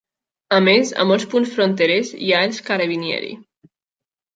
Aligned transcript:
A 0.57 0.57
més, 0.67 0.93
a 1.03 1.05
molts 1.11 1.29
punts 1.35 1.53
fronterers 1.59 2.13
hi 2.29 2.33
ha 2.39 2.43
els 2.49 2.67
"carabinieri". 2.73 3.35